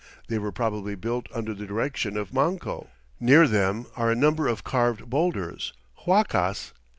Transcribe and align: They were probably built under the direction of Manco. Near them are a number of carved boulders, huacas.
They 0.29 0.39
were 0.39 0.51
probably 0.51 0.95
built 0.95 1.27
under 1.31 1.53
the 1.53 1.67
direction 1.67 2.17
of 2.17 2.33
Manco. 2.33 2.87
Near 3.19 3.47
them 3.47 3.85
are 3.95 4.09
a 4.09 4.15
number 4.15 4.47
of 4.47 4.63
carved 4.63 5.11
boulders, 5.11 5.73
huacas. 6.07 6.73